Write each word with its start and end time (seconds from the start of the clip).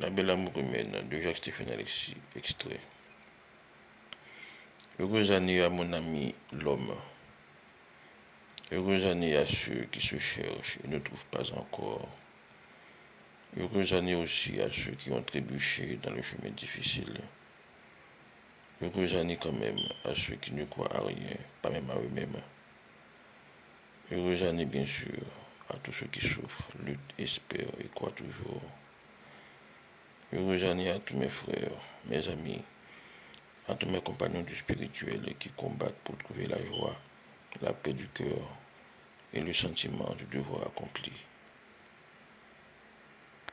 La 0.00 0.08
belle 0.08 0.30
amour 0.30 0.56
humaine 0.56 1.06
de 1.10 1.20
Jacques-Stéphane 1.20 1.68
Alexis, 1.72 2.16
extrait. 2.34 2.80
Heureuse 4.98 5.30
année 5.30 5.60
à 5.60 5.68
mon 5.68 5.92
ami 5.92 6.34
l'homme. 6.52 6.94
Heureuse 8.72 9.04
année 9.04 9.36
à 9.36 9.44
ceux 9.44 9.86
qui 9.92 10.00
se 10.00 10.18
cherchent 10.18 10.78
et 10.82 10.88
ne 10.88 10.98
trouvent 11.00 11.26
pas 11.26 11.52
encore. 11.52 12.08
Heureuse 13.58 13.92
année 13.92 14.14
aussi 14.14 14.58
à 14.62 14.72
ceux 14.72 14.92
qui 14.92 15.10
ont 15.10 15.22
trébuché 15.22 15.98
dans 16.02 16.12
le 16.12 16.22
chemin 16.22 16.48
difficile. 16.48 17.20
Heureuse 18.80 19.14
année 19.16 19.36
quand 19.36 19.52
même 19.52 19.80
à 20.06 20.14
ceux 20.14 20.36
qui 20.36 20.54
ne 20.54 20.64
croient 20.64 20.96
à 20.96 21.02
rien, 21.02 21.36
pas 21.60 21.68
même 21.68 21.90
à 21.90 21.96
eux-mêmes. 21.96 22.40
Heureuse 24.10 24.44
année 24.44 24.64
bien 24.64 24.86
sûr 24.86 25.26
à 25.68 25.76
tous 25.76 25.92
ceux 25.92 26.06
qui 26.06 26.26
souffrent, 26.26 26.70
luttent, 26.86 27.14
espèrent 27.18 27.78
et 27.78 27.88
croient 27.94 28.12
toujours. 28.12 28.62
Heureuse 30.32 30.62
année 30.62 30.88
à 30.88 31.00
tous 31.00 31.16
mes 31.16 31.28
frères, 31.28 31.72
mes 32.06 32.28
amis, 32.28 32.62
à 33.66 33.74
tous 33.74 33.88
mes 33.88 34.00
compagnons 34.00 34.42
du 34.42 34.54
spirituel 34.54 35.34
qui 35.40 35.48
combattent 35.48 35.98
pour 36.04 36.16
trouver 36.18 36.46
la 36.46 36.64
joie, 36.66 36.94
la 37.60 37.72
paix 37.72 37.92
du 37.92 38.06
cœur 38.06 38.38
et 39.34 39.40
le 39.40 39.52
sentiment 39.52 40.14
du 40.14 40.26
devoir 40.26 40.68
accompli. 40.68 41.10